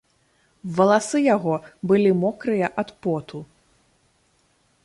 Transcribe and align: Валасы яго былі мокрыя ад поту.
Валасы 0.77 1.21
яго 1.35 1.53
былі 1.91 2.11
мокрыя 2.23 2.73
ад 2.85 2.89
поту. 3.07 3.39